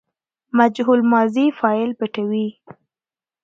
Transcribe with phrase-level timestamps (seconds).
[0.57, 2.47] مجهول ماضي فاعل پټوي.